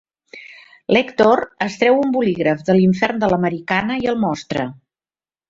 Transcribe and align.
L'Èctor 0.95 1.41
es 1.65 1.75
treu 1.83 1.99
un 2.05 2.15
bolígraf 2.15 2.65
de 2.71 2.77
l'infern 2.79 3.23
de 3.25 3.31
l'americana 3.35 4.01
i 4.07 4.11
el 4.15 4.19
mostra. 4.27 4.67